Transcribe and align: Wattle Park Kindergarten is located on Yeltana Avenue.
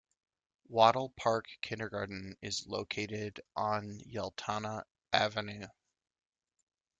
Wattle 0.67 1.09
Park 1.11 1.45
Kindergarten 1.61 2.35
is 2.41 2.65
located 2.65 3.39
on 3.55 3.99
Yeltana 3.99 4.81
Avenue. 5.13 5.67